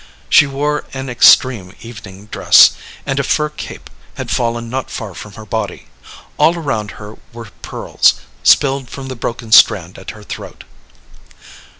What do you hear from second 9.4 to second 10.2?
strand at